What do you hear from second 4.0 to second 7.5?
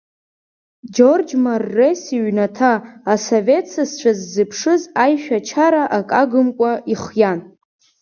ззыԥшыз, аишәачара ак агымкәа ихиан.